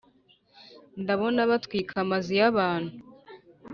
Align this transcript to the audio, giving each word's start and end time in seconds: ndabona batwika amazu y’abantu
ndabona 1.01 1.39
batwika 1.49 1.93
amazu 2.03 2.31
y’abantu 2.39 2.93